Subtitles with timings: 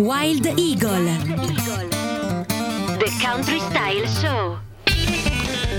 [0.00, 1.04] Wild Eagle.
[2.96, 4.69] The Country Style Show.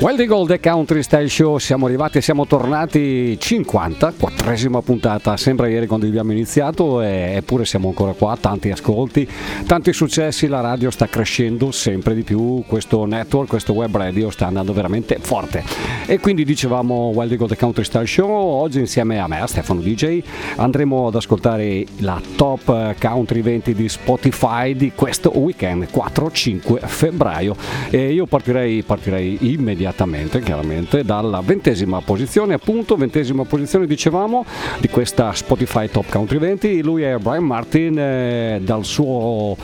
[0.02, 3.38] Wild The Country Style Show, siamo arrivati, siamo tornati.
[3.40, 9.30] 50, quattresima puntata, sembra ieri quando abbiamo iniziato eppure siamo ancora qua, tanti ascolti,
[9.68, 14.48] tanti successi, la radio sta crescendo sempre di più, questo network, questo web radio sta
[14.48, 15.64] andando veramente forte.
[16.08, 20.24] E quindi dicevamo Wild The Country Style Show, oggi insieme a me, a Stefano DJ,
[20.56, 27.56] andremo ad ascoltare la top country 20 di Spotify di questo weekend 4-5 febbraio.
[27.92, 34.46] E io partirei, partirei immediatamente immediatamente, chiaramente, dalla ventesima posizione, appunto, ventesima posizione dicevamo
[34.80, 36.82] di questa Spotify Top Country 20.
[36.82, 39.56] Lui è Brian Martin eh, dal, suo,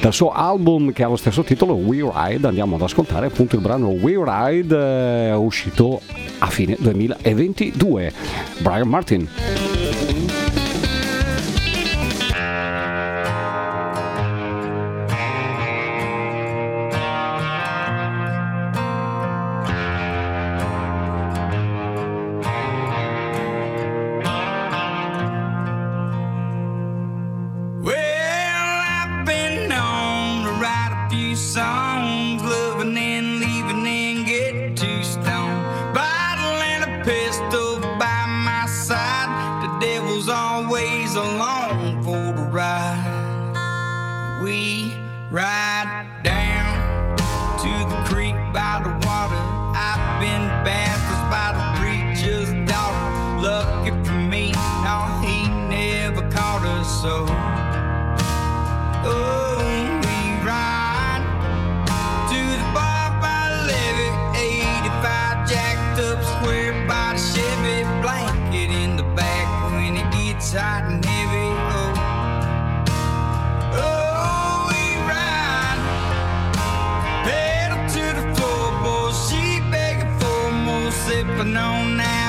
[0.00, 2.46] dal, suo, album che ha lo stesso titolo, We Ride.
[2.46, 6.00] Andiamo ad ascoltare appunto il brano We Ride, eh, uscito
[6.38, 8.12] a fine 2022.
[8.58, 9.75] Brian Martin.
[81.36, 82.25] up and on now.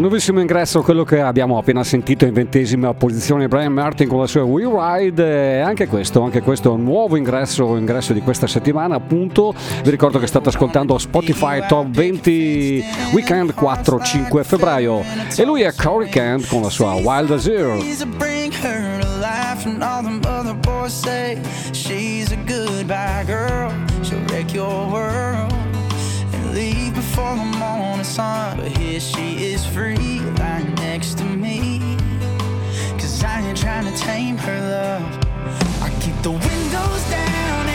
[0.00, 4.42] Nuovissimo ingresso, quello che abbiamo appena sentito in ventesima posizione Brian Martin con la sua
[4.44, 9.90] We Ride e anche questo, anche questo nuovo ingresso, ingresso di questa settimana appunto, vi
[9.90, 12.82] ricordo che state ascoltando Spotify Top 20
[13.12, 15.02] Weekend 4-5 febbraio.
[15.36, 17.78] E lui è Corey Kent con la sua Wild Azure.
[26.52, 28.56] leave before the morning sun.
[28.56, 31.96] But here she is free, lying next to me.
[32.98, 35.02] Cause I ain't trying to tame her love.
[35.82, 37.69] I keep the windows down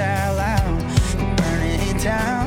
[0.00, 1.36] out loud.
[1.36, 2.39] Burning it down,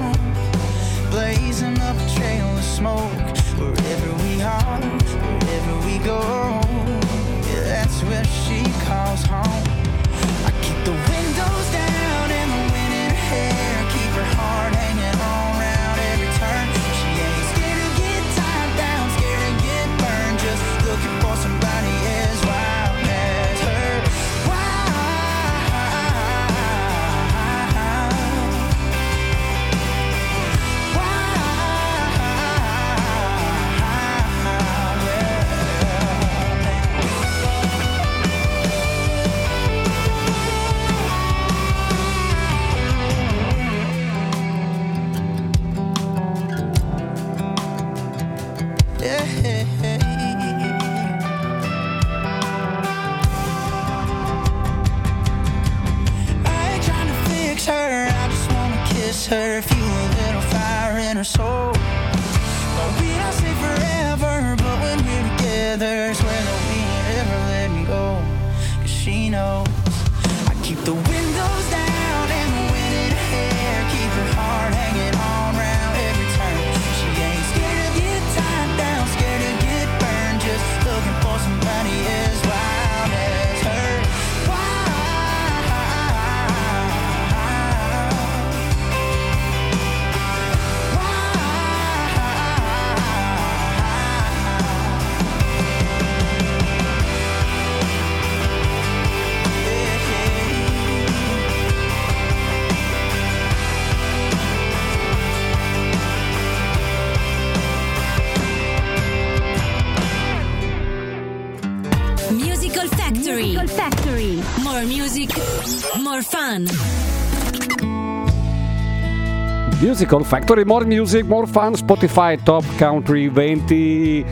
[120.04, 124.26] Musical Factory, More Music, More Fun, Spotify Top Country 20.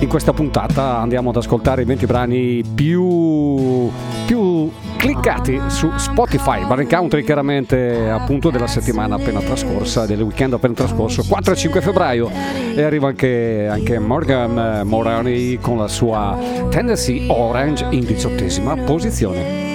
[0.00, 3.90] In questa puntata andiamo ad ascoltare i 20 brani più,
[4.26, 10.74] più cliccati su Spotify, Bar Country chiaramente appunto della settimana appena trascorsa, del weekend appena
[10.74, 12.30] trascorso, 4 e 5 febbraio
[12.74, 16.38] e arriva anche, anche Morgan Morani con la sua
[16.68, 19.73] Tennessee Orange in diciottesima posizione.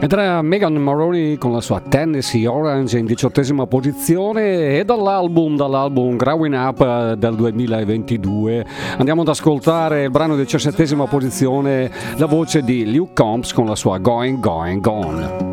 [0.00, 6.16] Ed era Megan Maroney con la sua Tennessee Orange in diciottesima posizione e dall'album, dall'album
[6.16, 8.64] Growing Up del 2022
[8.96, 13.98] andiamo ad ascoltare il brano diciassettesima posizione, la voce di Luke Combs con la sua
[13.98, 15.47] Going, Going, Gone.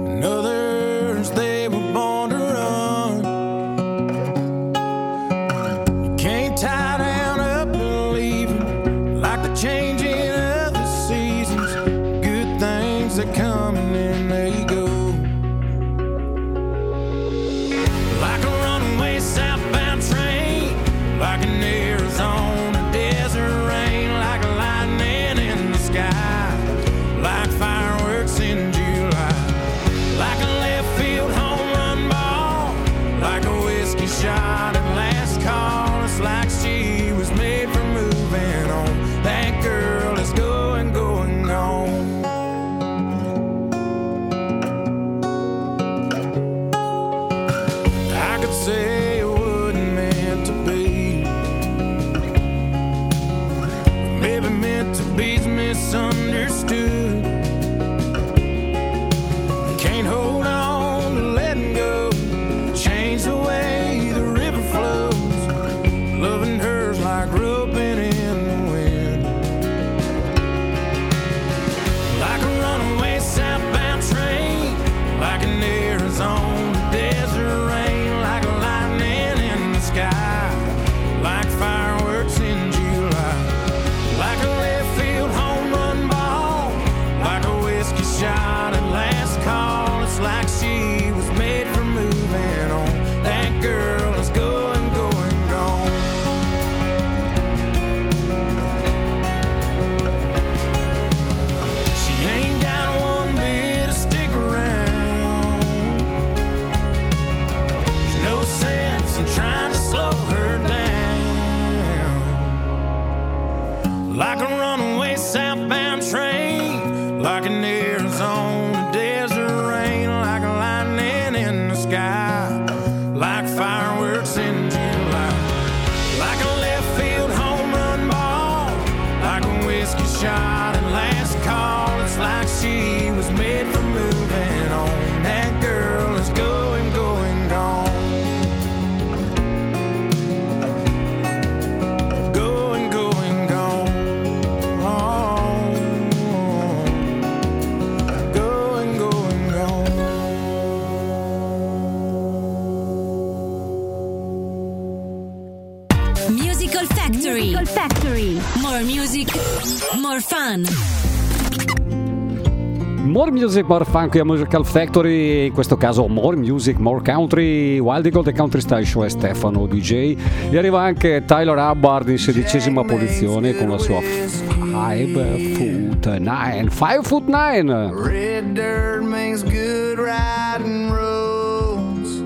[163.16, 168.28] More Music, More Funk, Musical Factory, in questo caso More Music, More Country, Wild Gold
[168.28, 170.18] e Country Style Show è Stefano DJ
[170.50, 177.00] e arriva anche Tyler Hubbard in sedicesima posizione con la sua 5 Foot 9 5
[177.04, 182.22] Foot 9 Red dirt makes good riding roads.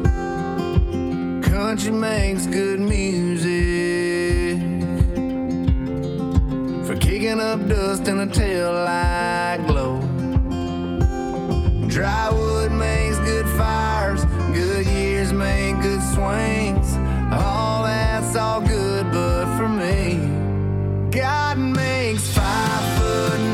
[1.48, 4.58] Country makes good music.
[6.82, 9.99] For kicking up dust in a tail light glow.
[12.00, 16.96] Dry wood makes good fires, good years make good swings.
[17.30, 20.16] All that's all good, but for me,
[21.12, 23.49] God makes five foot.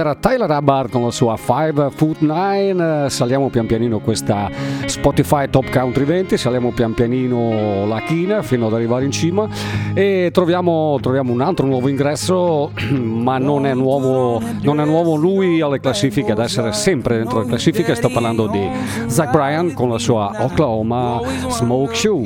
[0.00, 4.50] Era Tyler Hubbard con la sua 5 Foot 9, eh, saliamo pian pianino questa
[4.86, 9.48] Spotify Top Country 20, saliamo pian pianino la china fino ad arrivare in cima
[9.94, 15.60] e troviamo, troviamo un altro nuovo ingresso, ma non è, nuovo, non è nuovo lui
[15.60, 18.66] alle classifiche, ad essere sempre dentro le classifiche, sto parlando di
[19.06, 22.22] Zach Bryan con la sua Oklahoma Smoke Show.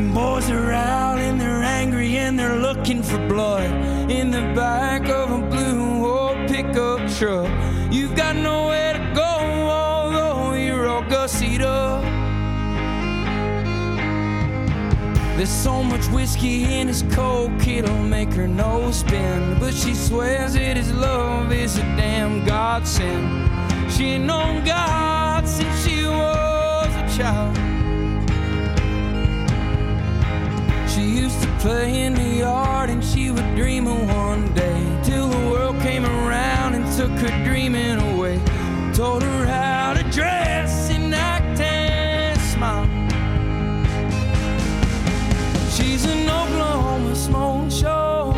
[0.00, 3.70] Them boys are out and they're angry and they're looking for blood
[4.10, 7.50] in the back of a blue old pickup truck.
[7.92, 9.20] You've got nowhere to go,
[9.68, 12.02] although you're all gussied up.
[15.36, 19.58] There's so much whiskey in his coke, it'll make her nose spin.
[19.60, 23.92] But she swears that his love is a damn godsend.
[23.92, 27.69] She ain't known God since she was a child.
[31.30, 35.50] Used to play in the yard and she would dream of one day till the
[35.50, 38.40] world came around and took her dreaming away.
[38.94, 42.88] Told her how to dress and act and smile.
[45.70, 48.32] She's an Oklahoma smoke show.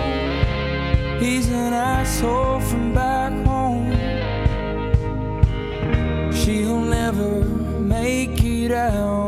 [1.19, 3.91] He's an asshole from back home.
[6.33, 7.45] She'll never
[7.97, 9.22] make it out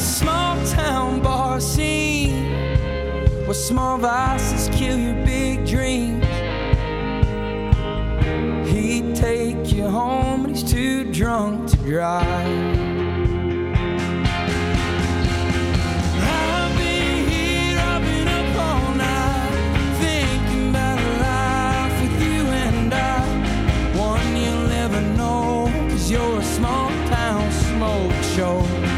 [0.00, 2.50] small town bar scene
[3.44, 6.24] where small vices kill your big dreams.
[8.70, 12.26] He'd take you home, but he's too drunk to drive.
[16.22, 19.52] I've been here, I've been up all night,
[20.00, 23.98] thinking about a life with you and I.
[23.98, 25.68] One you'll never know,
[26.06, 28.89] you're a small town smoke show.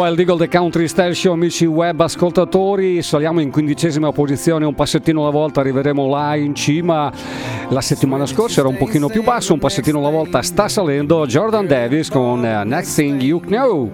[0.00, 5.20] Wild Eagle The Country Style Show, amici web ascoltatori, saliamo in quindicesima posizione, un passettino
[5.20, 7.12] alla volta, arriveremo là in cima.
[7.68, 11.26] La settimana scorsa era un pochino più basso, un passettino alla volta sta salendo.
[11.26, 13.90] Jordan Davis con eh, Next Thing You Know.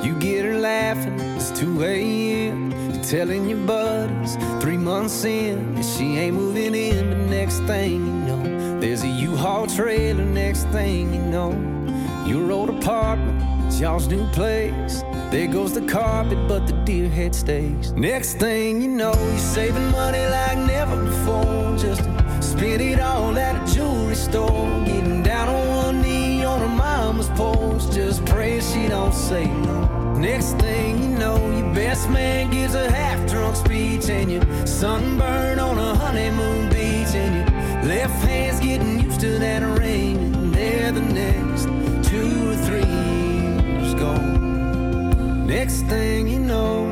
[0.00, 2.72] You get her laughing, it's 2 a.m.
[2.90, 7.10] You're telling your buddies three months in and she ain't moving in.
[7.10, 10.24] But next thing you know, there's a U-Haul trailer.
[10.24, 11.52] Next thing you know,
[12.24, 15.02] your old apartment, it's y'all's new place.
[15.32, 17.90] There goes the carpet, but the deer head stays.
[17.92, 21.76] Next thing you know, you're saving money like never before.
[21.76, 22.02] Just
[22.40, 24.84] spend it all at a jewelry store.
[24.84, 27.82] Getting down on one knee on her mama's porch.
[27.90, 30.14] Just pray she don't say no.
[30.18, 35.58] Next thing you know, your best man gives a half drunk speech, and you sunburn
[35.58, 38.33] on a honeymoon beach, and your left hand's
[45.64, 46.84] Next thing you know,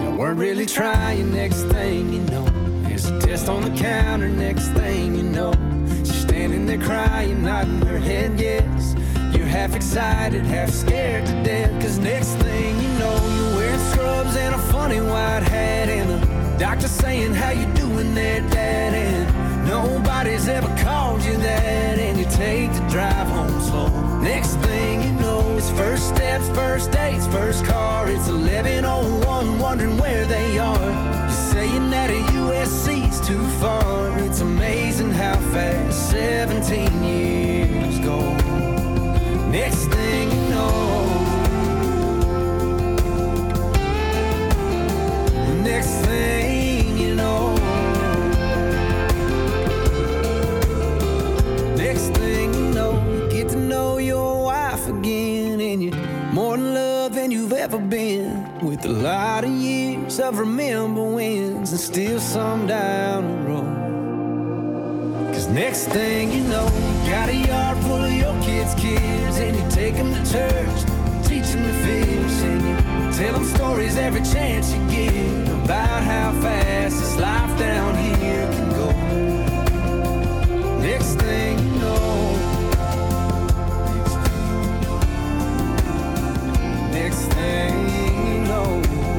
[0.00, 1.34] you weren't really trying.
[1.34, 2.44] Next thing you know,
[2.84, 4.28] there's a test on the counter.
[4.28, 5.52] Next thing you know,
[6.04, 8.94] she's standing there crying, nodding her head yes.
[9.36, 11.72] You're half excited, half scared to death.
[11.82, 15.88] Cause next thing you know, you're wearing scrubs and a funny white hat.
[15.88, 18.81] And the doctor saying, How you doing there, Dad?
[19.66, 23.88] Nobody's ever called you that, and you take the drive home slow.
[24.20, 28.08] Next thing you know, it's first steps, first dates, first car.
[28.08, 30.78] It's 1101, wondering where they are.
[30.78, 34.18] You're saying that a USC's too far.
[34.18, 38.20] It's amazing how fast 17 years go.
[39.48, 41.04] Next thing you know,
[45.62, 47.71] next thing you know.
[57.52, 58.60] You've ever been.
[58.60, 65.34] With a lot of years of remember wins, and still some down the road.
[65.34, 69.56] Cause next thing you know, you got a yard full of your kids' kids, and
[69.56, 70.84] you take them to church,
[71.28, 72.76] teach them to fish, and you
[73.18, 78.70] tell them stories every chance you get about how fast this life down here can
[78.70, 78.92] go.
[80.80, 81.61] Next thing
[87.42, 89.11] you know.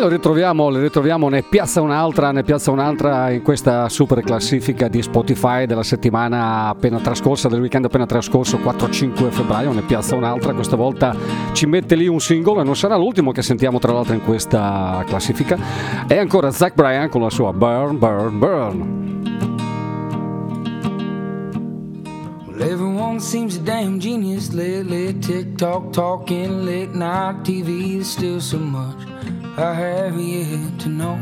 [0.00, 5.02] Lo ritroviamo, lo ritroviamo ne piazza un'altra, ne piazza un'altra in questa super classifica di
[5.02, 10.76] Spotify della settimana appena trascorsa, del weekend appena trascorso, 4-5 febbraio, ne piazza un'altra, questa
[10.76, 11.14] volta
[11.52, 15.04] ci mette lì un singolo e non sarà l'ultimo che sentiamo tra l'altro in questa
[15.06, 15.58] classifica.
[16.06, 18.98] È ancora Zach Bryan con la sua Burn, Burn, Burn.
[22.58, 25.18] Everyone seems a damn genius lately.
[25.18, 27.92] TikTok talking, late night TV.
[27.92, 29.09] There's still so much
[29.60, 31.16] I have yet to know.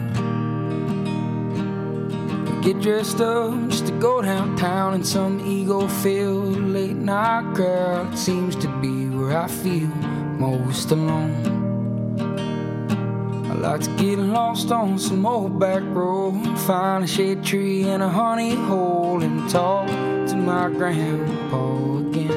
[2.62, 8.12] Get dressed up just to go downtown in some ego filled late night crowd.
[8.12, 9.88] It seems to be where I feel
[10.38, 11.56] most alone.
[13.50, 18.04] I like to get lost on some old back road, find a shade tree and
[18.04, 22.30] a honey hole, and talk to my grandpa again.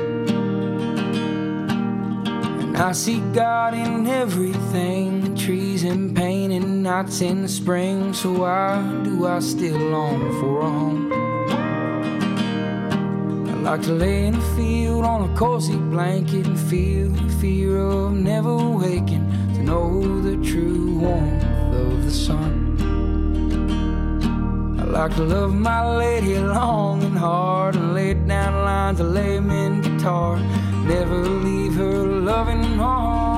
[2.59, 5.30] And I see God in everything,
[5.83, 8.13] in pain and nights in the spring.
[8.13, 11.11] So why do I still long for a home?
[13.49, 17.77] I like to lay in the field on a cozy blanket and feel the fear
[17.77, 22.77] of never waking to know the true warmth of the sun.
[24.79, 29.81] I like to love my lady long and hard and lay down lines of layman
[29.81, 30.37] guitar.
[30.85, 33.30] Never leave her loving arms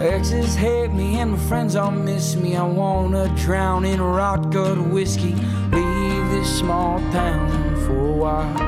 [0.00, 2.56] exes hate me and my friends all miss me.
[2.56, 5.34] I wanna drown in rot gut whiskey.
[5.70, 8.58] Leave this small town for a while.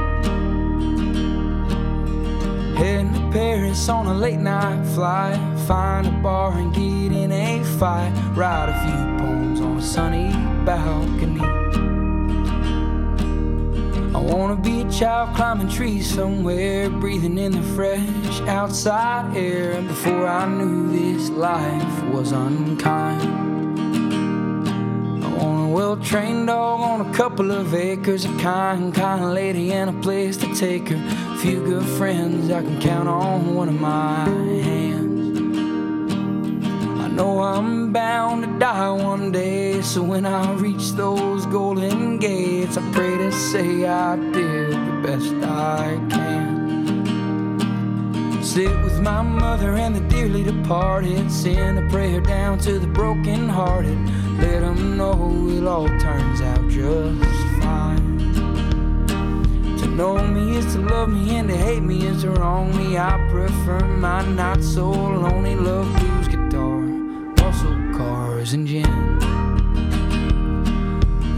[2.77, 5.39] Heading to Paris on a late night flight.
[5.67, 8.13] Find a bar and get in a fight.
[8.35, 10.31] Write a few poems on a sunny
[10.65, 12.02] balcony.
[14.23, 19.83] I wanna be a child climbing trees somewhere, breathing in the fresh outside air.
[19.83, 23.21] Before I knew this life was unkind.
[25.25, 29.73] I want a well trained dog on a couple of acres, a kind, kind lady,
[29.73, 31.35] and a place to take her.
[31.35, 34.42] A few good friends I can count on one of my
[39.85, 45.35] so when I reach those golden gates, I pray to say I did the best
[45.43, 47.63] I can.
[48.43, 51.31] Sit with my mother and the dearly departed.
[51.31, 53.99] Send a prayer down to the broken hearted.
[54.39, 57.25] Let them know it all turns out just
[57.61, 58.19] fine.
[59.79, 62.99] To know me is to love me, and to hate me is to wrong me.
[62.99, 66.79] I prefer my not so lonely love blues guitar,
[67.41, 69.32] muscle cars, and gin.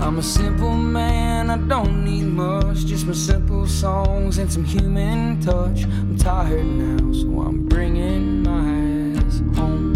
[0.05, 5.41] I'm a simple man, I don't need much, just my simple songs and some human
[5.41, 5.85] touch.
[5.85, 9.95] I'm tired now, so I'm bringing my ass home.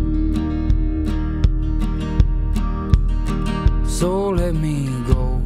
[3.87, 5.43] So let me go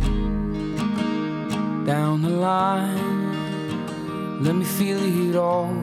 [1.85, 3.33] down the line,
[4.45, 5.75] let me feel it all.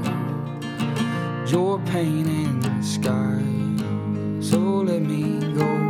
[1.48, 3.44] Your pain in the sky,
[4.42, 5.89] so let me go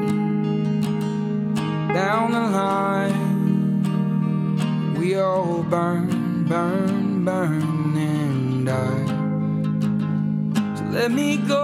[1.93, 3.39] down the line.
[4.97, 9.05] We all burn, burn, burn and die.
[10.75, 11.63] So let me go.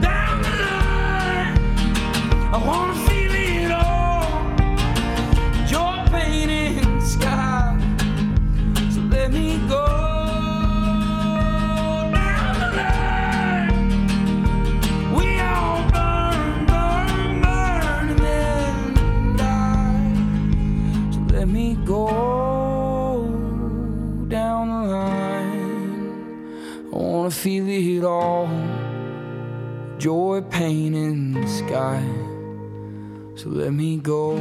[0.00, 1.58] down the line.
[2.52, 4.26] I wanna feel it all,
[5.68, 7.78] your pain in the sky.
[8.90, 9.85] So let me go.
[27.36, 28.48] Feel it all.
[29.98, 32.02] Joy, pain in the sky.
[33.36, 34.38] So let me go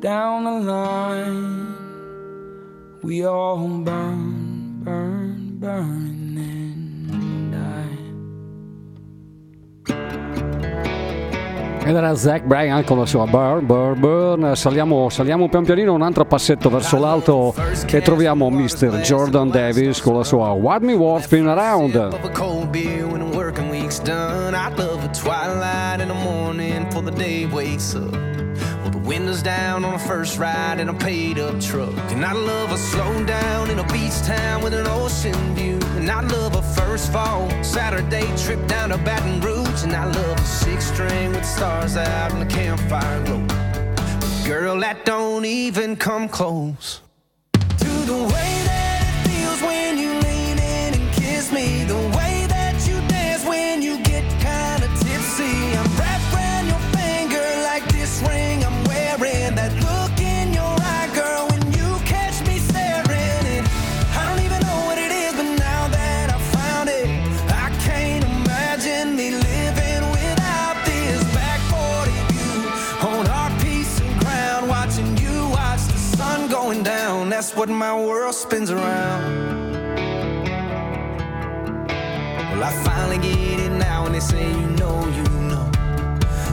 [0.00, 1.74] down the line.
[3.02, 6.15] We all burn, burn, burn,
[11.86, 14.56] Ed era Zach Bryan con la sua Burn, Burn, Burn.
[14.56, 17.54] Saliamo, saliamo pian pianino un altro passetto verso l'alto
[17.86, 18.98] e troviamo Mr.
[19.02, 22.18] Jordan Davis con la sua What Me War Spin Around.
[29.06, 31.94] Windows down on a first ride in a paid up truck.
[32.10, 35.78] And I love a slow down in a beach town with an ocean view.
[35.96, 39.65] And I love a first fall Saturday trip down to Baton Rouge.
[39.84, 43.46] And I love a six string with stars out and the campfire glow.
[44.44, 47.02] Girl, that don't even come close
[47.52, 50.05] to the way that it feels when you
[77.36, 79.22] That's what my world spins around.
[82.50, 85.70] Well, I finally get it now, and they say you know, you know.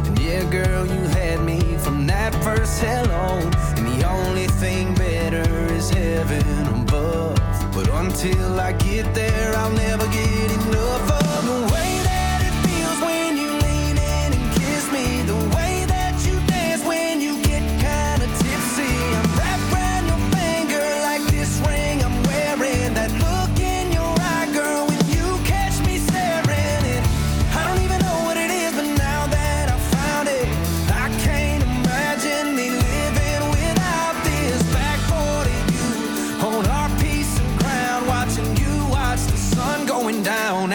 [0.05, 3.39] And yeah, girl, you had me from that first hello.
[3.77, 7.37] And the only thing better is heaven above.
[7.73, 10.22] But until I get there, I'll never get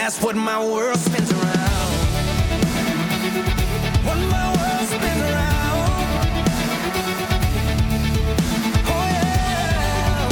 [0.09, 1.93] That's what my world spins around.
[4.07, 5.85] What my world spins around.
[8.87, 10.29] Oh yeah.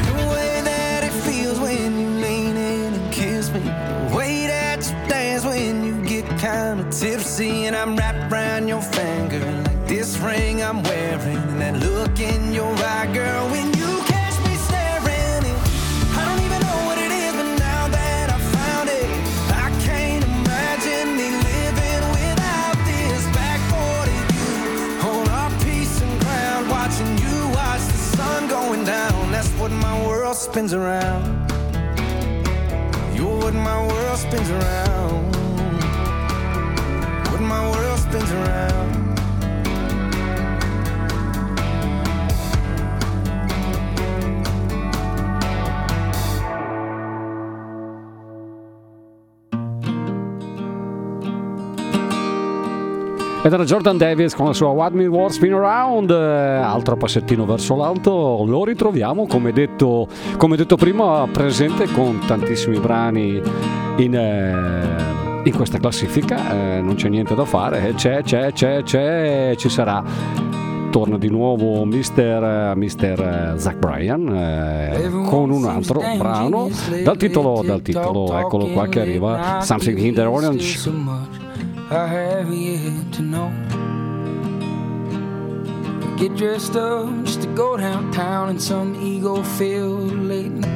[0.00, 3.60] The way that it feels when you lean in and kiss me.
[3.60, 7.66] The way that you dance when you get kind of tipsy.
[7.66, 11.45] And I'm wrapped around your finger like this ring I'm wearing.
[30.56, 31.50] Spins around.
[33.14, 34.85] You're what my world spins around.
[53.46, 57.46] Ed era Jordan Davis con la sua What Me War Spin Around, eh, altro passettino
[57.46, 63.40] verso l'alto, lo ritroviamo come detto, come detto prima presente con tantissimi brani
[63.98, 68.82] in, eh, in questa classifica, eh, non c'è niente da fare, eh, c'è, c'è, c'è,
[68.82, 70.02] c'è, ci sarà.
[70.90, 72.72] Torna di nuovo Mr.
[72.74, 73.54] Mr.
[73.58, 76.68] Zach Bryan eh, con un altro brano
[77.04, 81.45] dal titolo, dal titolo, eccolo qua che arriva, Something in the Orange.
[81.88, 83.48] I have yet to know.
[86.18, 90.75] Get dressed up just to go downtown in some ego filled late night.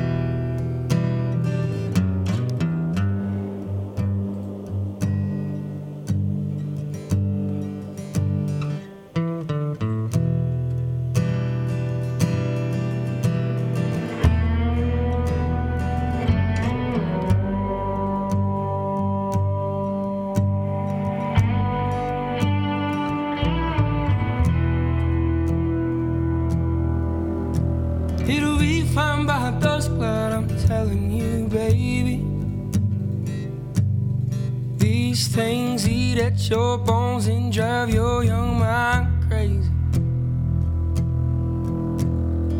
[35.21, 39.71] These things eat at your bones and drive your young mind crazy.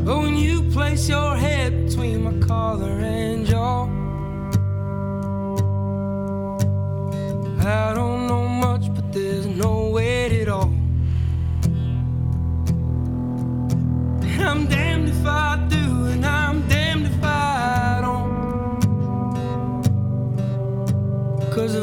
[0.05, 3.85] But when you place your head between my collar and jaw,
[7.67, 10.71] I don't know much, but there's no weight at all.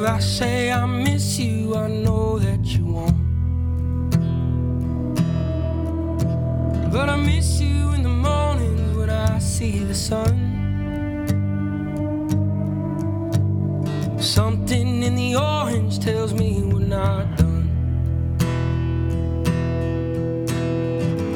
[0.07, 3.17] I say I miss you, I know that you won't.
[6.93, 10.35] But I miss you in the mornings when I see the sun.
[14.17, 17.67] Something in the orange tells me we're not done.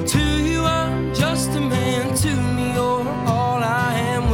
[0.07, 4.31] To you, are just a man to me oh, all I'm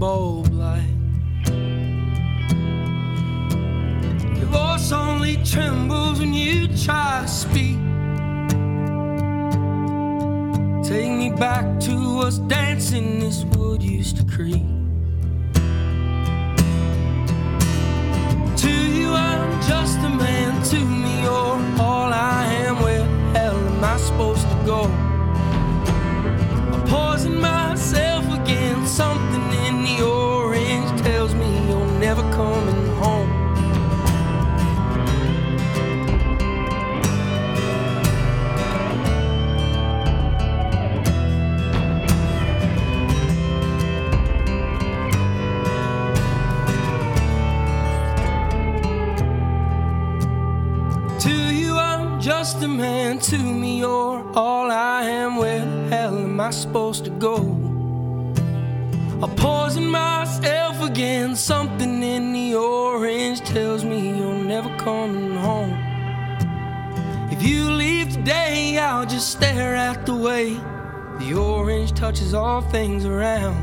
[0.00, 0.96] bulb light.
[4.38, 7.76] Your voice only trembles when you try to speak.
[10.82, 14.64] Take me back to us dancing this wood used to creak.
[18.62, 20.62] To you, I'm just a man.
[20.70, 22.80] To me, you're all I am.
[22.80, 24.80] Where hell am I supposed to go?
[26.72, 28.86] I poison myself again.
[28.86, 29.49] Something
[56.50, 57.36] I supposed to go?
[59.22, 61.36] I poison myself again.
[61.36, 65.78] Something in the orange tells me you're never coming home.
[67.30, 70.54] If you leave today, I'll just stare at the way
[71.20, 73.54] the orange touches all things around.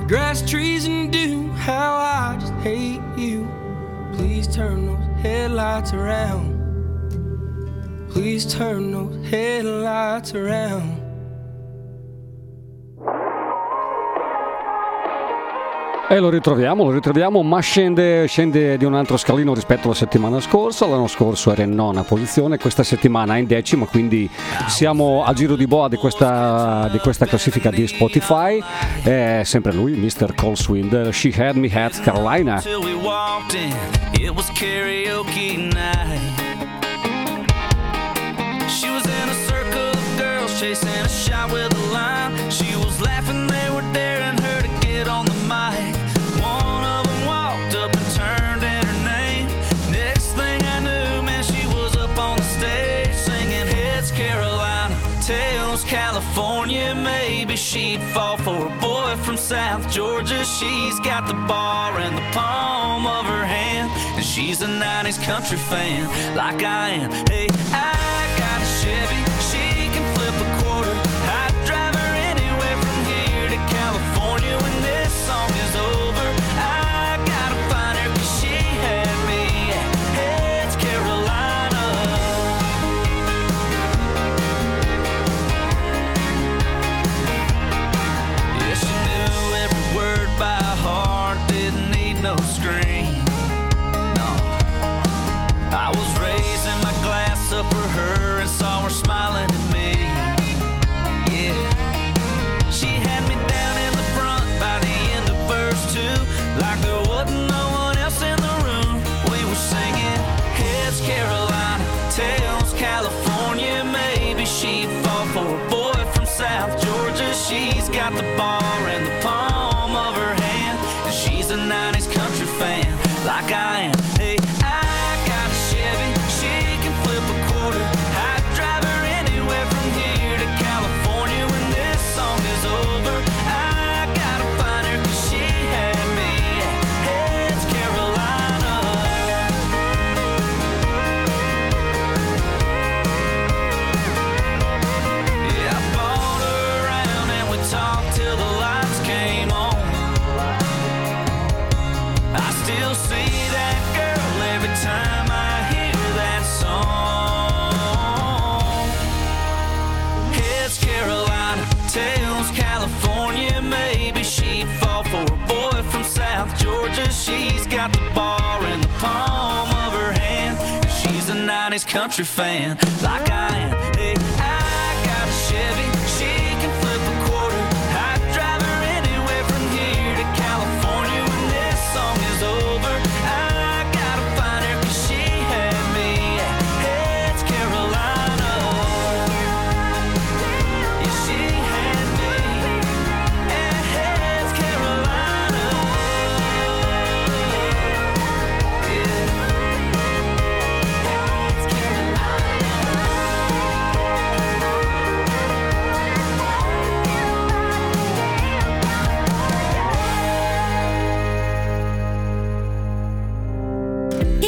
[0.00, 1.48] The grass, trees, and dew.
[1.52, 3.48] How I just hate you.
[4.12, 6.60] Please turn those headlights around.
[8.10, 11.01] Please turn those headlights around.
[16.12, 20.40] E lo ritroviamo, lo ritroviamo, ma scende, scende di un altro scalino rispetto alla settimana
[20.40, 20.86] scorsa.
[20.86, 24.28] L'anno scorso era in nona posizione, questa settimana è in decima, quindi
[24.66, 28.62] siamo al giro di boa di questa, di questa classifica di Spotify.
[29.02, 30.34] È sempre lui, Mr.
[30.34, 32.60] Cole Swind, She Had Me At Carolina.
[32.60, 32.76] She
[38.90, 42.50] was in a circle of girls chasing a shot with a line.
[42.50, 42.81] She
[56.32, 56.94] California.
[56.94, 60.44] Maybe she'd fall for a boy from South Georgia.
[60.44, 65.58] She's got the bar in the palm of her hand, and she's a 90s country
[65.58, 67.10] fan like I am.
[67.26, 69.20] Hey, I got a Chevy,
[69.50, 70.94] she can flip a quarter.
[71.40, 76.01] I'd drive her anywhere from here to California when this song is over.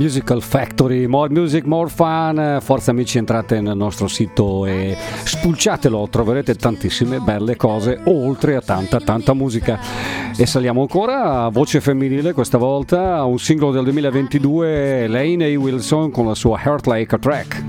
[0.00, 6.54] Musical Factory, More Music, More Fun, forza amici entrate nel nostro sito e spulciatelo, troverete
[6.54, 9.78] tantissime belle cose oltre a tanta tanta musica.
[10.34, 15.58] E saliamo ancora a voce femminile questa volta, un singolo del 2022, Lane A.
[15.58, 17.64] Wilson con la sua Heart Like a Track.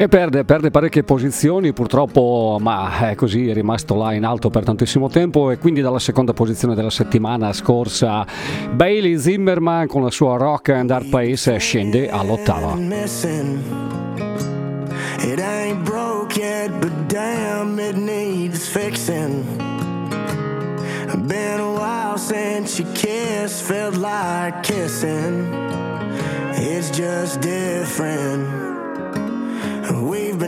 [0.00, 4.62] E perde, perde, parecchie posizioni, purtroppo, ma è così, è rimasto là in alto per
[4.62, 8.24] tantissimo tempo e quindi dalla seconda posizione della settimana scorsa
[8.70, 12.76] Bailey Zimmerman con la sua Rock and art Pace scende all'ottava.
[15.20, 19.44] It ain't broke yet, but damn, it needs fixing.
[21.26, 25.52] Been a while since your kiss felt like kissing.
[26.54, 28.77] It's just different.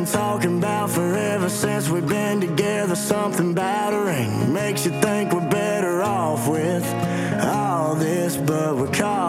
[0.01, 2.97] been talking about forever since we've been together.
[2.97, 6.87] Something battering makes you think we're better off with
[7.45, 9.20] all this, but we're caught.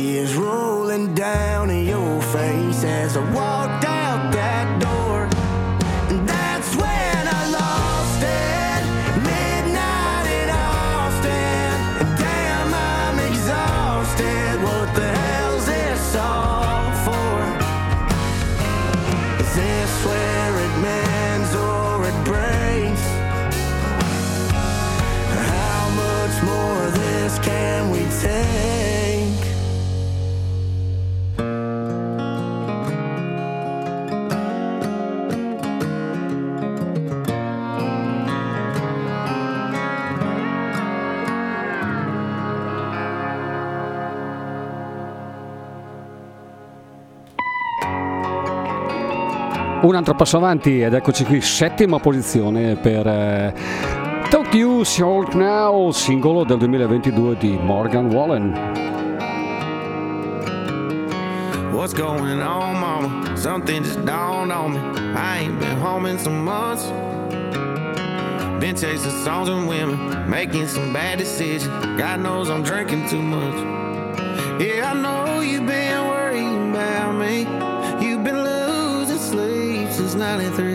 [0.00, 3.59] Tears rolling down in your face as I walk.
[49.90, 53.54] un altro passo avanti ed eccoci qui, settima posizione per eh,
[54.30, 58.52] Talk Short Now, singolo del 2022 di Morgan Wallen.
[61.72, 63.36] What's going on, mama?
[63.36, 64.78] Something just dawned on me.
[65.16, 66.84] I ain't been home in some months.
[68.60, 71.66] Been chasing songs and women, making some bad decisions.
[71.98, 73.56] God knows I'm drinking too much.
[74.60, 75.89] Yeah, I know you've been.
[80.30, 80.69] silent through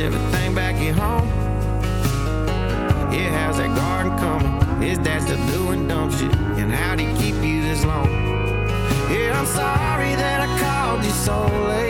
[0.00, 1.28] everything back at home.
[3.12, 4.82] Yeah, how's that garden coming?
[4.82, 6.34] Is that still doing dumb shit?
[6.58, 8.08] And how'd he keep you this long?
[9.12, 11.89] Yeah, I'm sorry that I called you so late.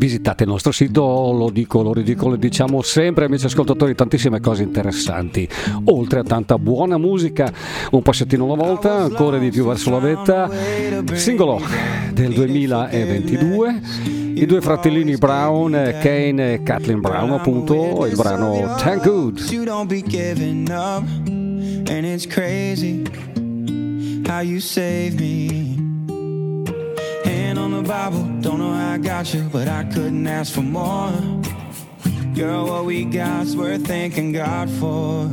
[0.00, 4.62] Visitate il nostro sito, lo dico, lo ridico, lo diciamo sempre, amici ascoltatori, tantissime cose
[4.62, 5.46] interessanti.
[5.84, 7.52] Oltre a tanta buona musica,
[7.90, 10.50] un passettino alla volta, ancora di più verso la vetta.
[11.12, 11.60] Singolo
[12.14, 13.80] del 2022,
[14.36, 19.38] i due fratellini Brown, Kane e Kathleen Brown, appunto, il brano Thank Good.
[27.90, 31.10] Bible, don't know how I got you, but I couldn't ask for more.
[32.36, 35.28] Girl, what we got's worth thanking God for.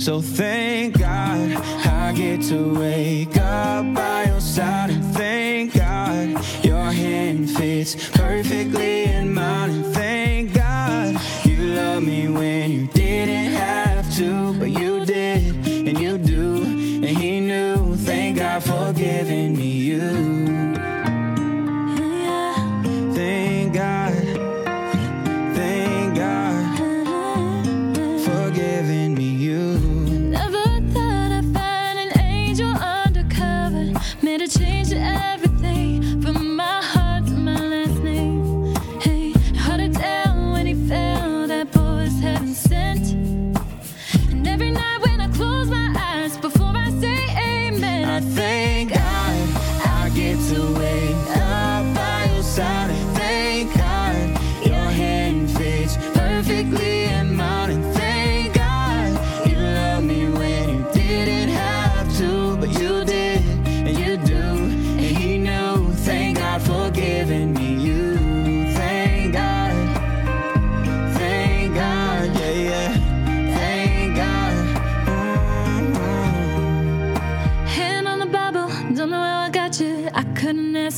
[0.00, 1.52] So thank God
[1.84, 9.04] I get to wake up by your side, and thank God your hand fits perfectly
[9.04, 12.86] in mine, and thank God you love me when you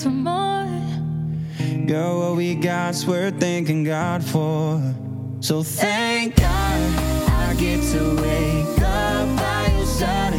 [0.02, 0.66] for more.
[1.86, 4.82] Girl, what we got's worth thanking God for.
[5.40, 6.80] So thank God
[7.30, 10.32] I get to wake up by your side.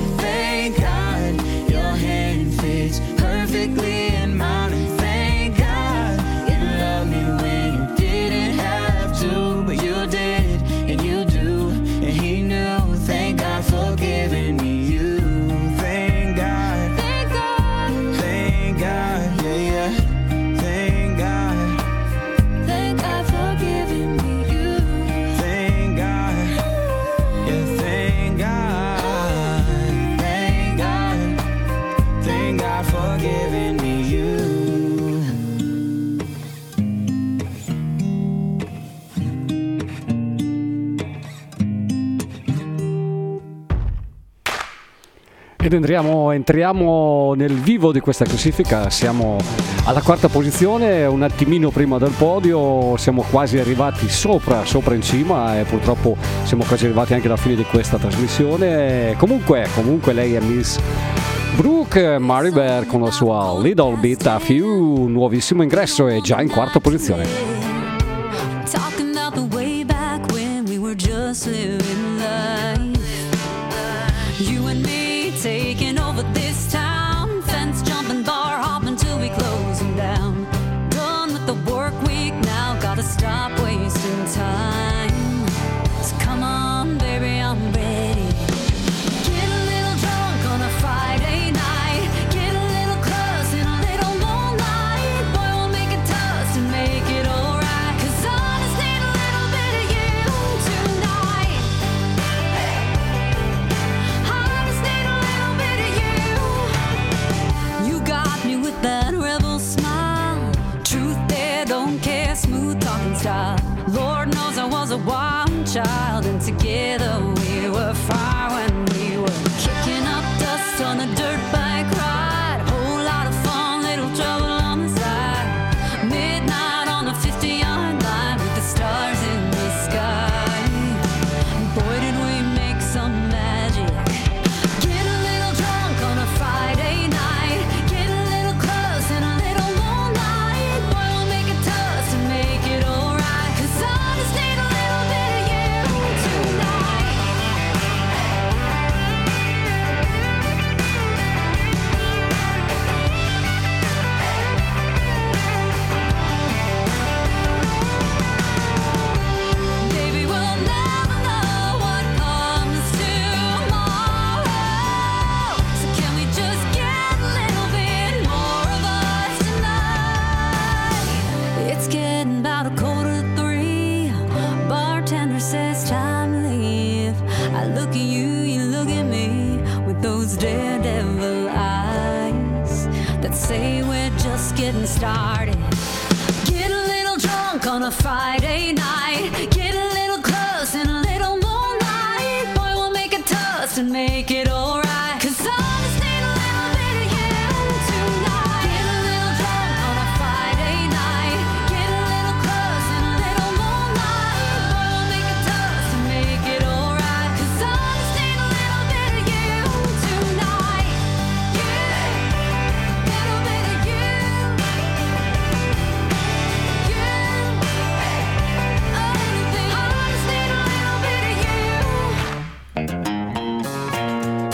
[45.73, 49.37] Ed entriamo, entriamo nel vivo di questa classifica, siamo
[49.85, 55.59] alla quarta posizione, un attimino prima del podio, siamo quasi arrivati sopra, sopra in cima
[55.59, 59.15] e purtroppo siamo quasi arrivati anche alla fine di questa trasmissione.
[59.17, 60.79] Comunque, comunque lei è Miss
[61.55, 66.79] Brooke Maribel con la sua Little Bit of You, nuovissimo ingresso e già in quarta
[66.79, 67.62] posizione.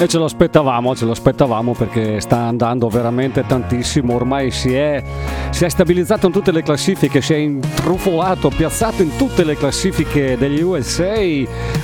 [0.02, 5.04] E ce lo aspettavamo, ce lo aspettavamo perché sta andando veramente tantissimo, ormai si è,
[5.50, 10.38] si è stabilizzato in tutte le classifiche, si è intrufolato, piazzato in tutte le classifiche
[10.38, 11.16] degli USA,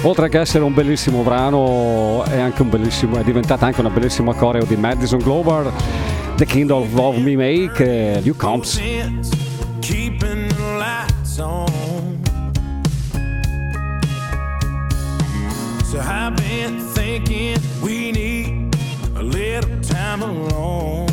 [0.04, 4.34] oltre che essere un bellissimo brano è, anche un bellissimo, è diventata anche una bellissima
[4.34, 5.70] coreo di Madison Glover,
[6.38, 8.80] The Kind of Me Make, eh, New Comes.
[9.82, 11.95] Keeping lights on.
[15.96, 18.76] So I've been thinking we need
[19.16, 21.05] a little time alone.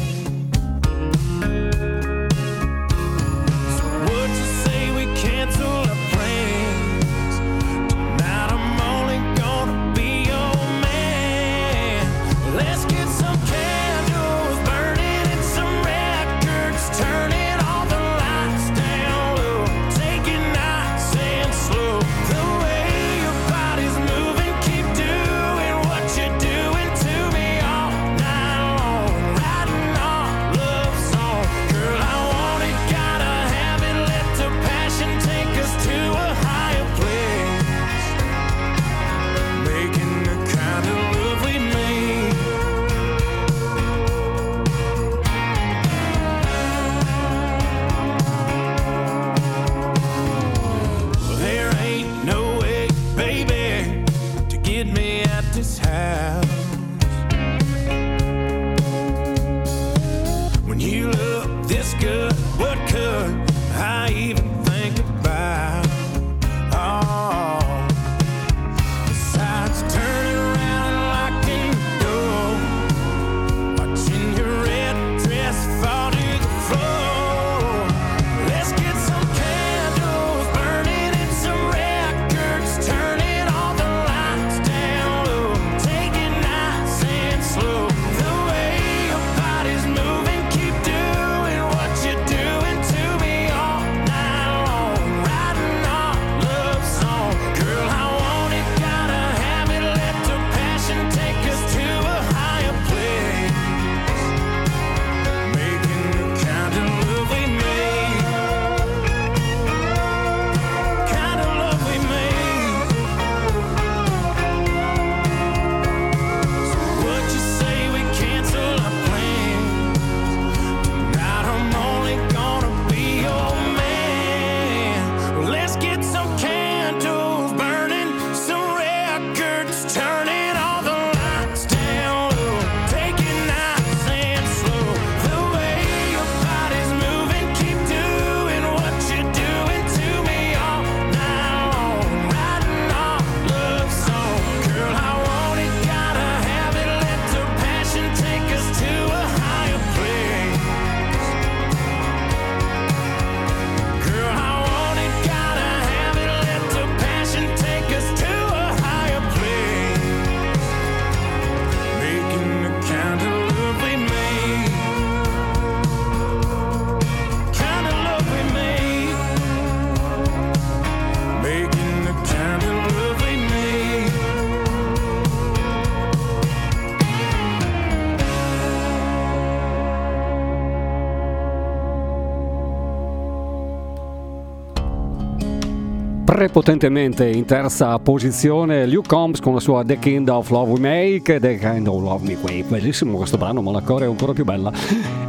[186.43, 191.39] prepotentemente in terza posizione Luke Combs con la sua The Kind of Love We Make,
[191.39, 194.43] The Kind of Love Me Quake, bellissimo questo brano, ma la core è ancora più
[194.43, 194.73] bella.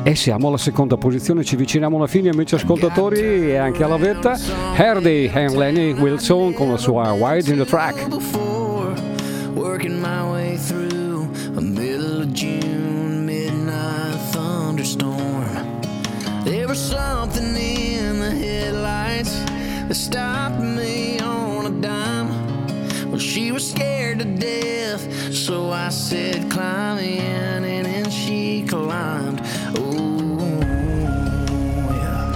[0.01, 4.36] E siamo alla seconda posizione, ci avviciniamo alla fine amici ascoltatori e anche alla vetta.
[4.76, 8.07] Hardy e Lenny Wilson con la sua Wide in the Track.
[16.74, 19.43] Something in the headlights
[19.88, 20.53] that stopped
[26.14, 29.39] said, climb in, and then she climbed.
[29.80, 30.38] Ooh,
[31.89, 32.30] yeah.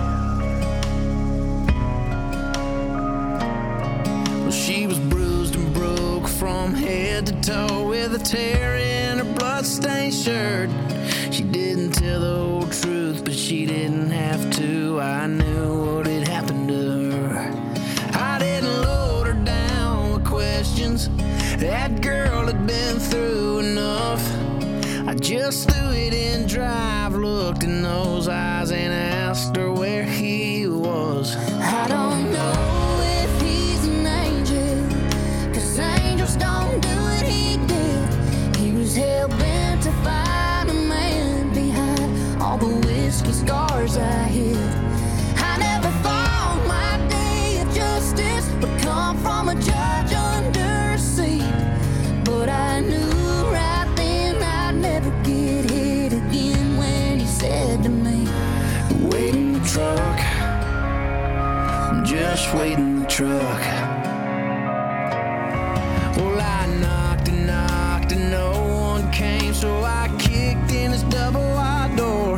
[4.41, 9.33] Well, she was bruised and broke from head to toe with a tear in her
[9.35, 10.71] blood-stained shirt.
[11.31, 14.99] She didn't tell the whole truth, but she didn't have to.
[14.99, 15.86] I knew
[25.49, 28.16] Threw it in drive, looked in those
[63.17, 63.61] truck.
[66.17, 68.51] Well, I knocked and knocked and no
[68.91, 72.37] one came, so I kicked in his double wide door.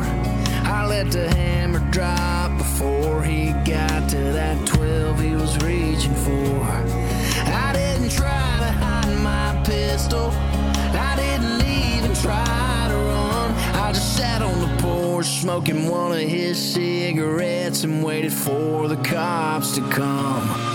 [0.64, 6.62] I let the hammer drop before he got to that 12 he was reaching for.
[6.64, 10.30] I didn't try to hide my pistol.
[10.30, 13.52] I didn't even try to run.
[13.84, 18.96] I just sat on the porch smoking one of his cigarettes and waited for the
[18.96, 20.69] cops to come.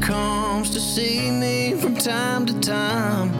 [0.00, 3.30] Comes to see me from time to time.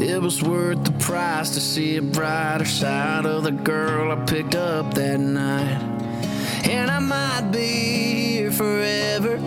[0.00, 4.54] It was worth the price to see a brighter side of the girl I picked
[4.54, 5.82] up that night.
[6.68, 7.66] And I might be
[8.36, 9.38] here forever.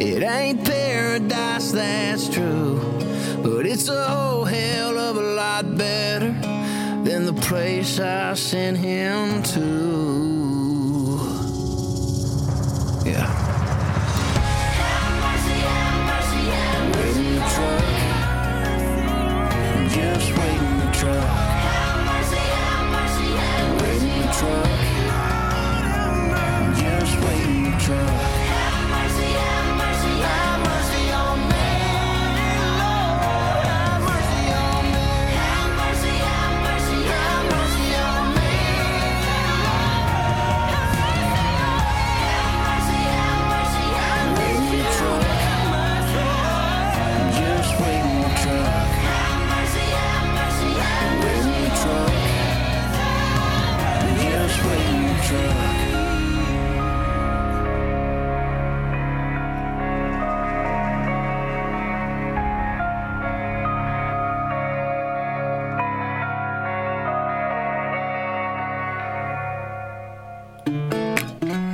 [0.00, 2.80] It ain't paradise, that's true.
[3.42, 6.32] But it's a whole hell of a lot better
[7.02, 10.11] than the place I sent him to.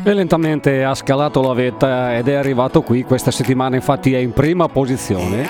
[0.09, 3.03] E lentamente ha scalato la vetta ed è arrivato qui.
[3.03, 5.47] Questa settimana infatti è in prima posizione.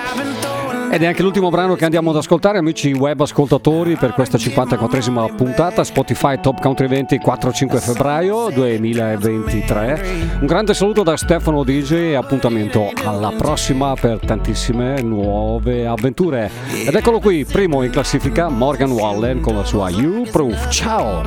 [0.91, 5.33] Ed è anche l'ultimo brano che andiamo ad ascoltare, amici web ascoltatori, per questa 54esima
[5.33, 10.01] puntata Spotify Top Country 20 4-5 febbraio 2023.
[10.41, 16.51] Un grande saluto da Stefano DJ e appuntamento alla prossima per tantissime nuove avventure.
[16.85, 20.69] Ed eccolo qui, primo in classifica, Morgan Wallen con la sua You Proof.
[20.69, 21.23] Ciao!